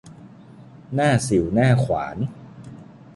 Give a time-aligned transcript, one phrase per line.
[0.95, 2.17] หน้าสิ่วหน้าขวาน